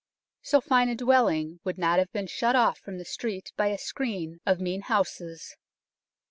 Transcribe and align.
So 0.41 0.61
fine 0.61 0.89
a 0.89 0.95
dwelling 0.95 1.59
would 1.63 1.77
not 1.77 1.99
have 1.99 2.11
been 2.11 2.25
shut 2.25 2.55
off 2.55 2.79
from 2.79 2.97
the 2.97 3.05
street 3.05 3.51
by 3.55 3.67
a 3.67 3.77
screen 3.77 4.39
of 4.47 4.59
mean 4.59 4.81
houses. 4.81 5.55